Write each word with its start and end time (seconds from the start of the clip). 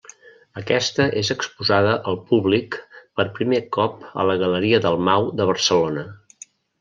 Aquesta 0.59 1.03
és 1.19 1.27
exposada 1.33 1.91
al 2.11 2.17
públic 2.31 2.77
per 3.19 3.25
primer 3.35 3.59
cop 3.77 3.99
a 4.23 4.25
la 4.31 4.37
Galeria 4.45 4.81
Dalmau 4.87 5.29
de 5.43 5.47
Barcelona. 5.51 6.07